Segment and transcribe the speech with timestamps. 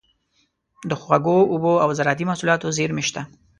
[0.89, 3.21] د خوږو اوبو او زارعتي محصولاتو زیرمې شته.